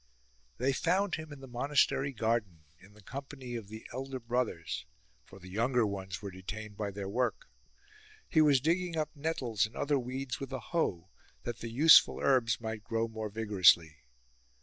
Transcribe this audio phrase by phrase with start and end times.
[0.57, 3.03] They found him in the monastery garden, in the PIPPIN'S ADVICE
[3.55, 4.85] companjr of the elder brothers,
[5.23, 7.47] for the younger ones were detained by their work.
[8.27, 11.09] He was digging up nettles and other weeds with a hoe,
[11.43, 13.97] that the useful herbs might grow more vigorously.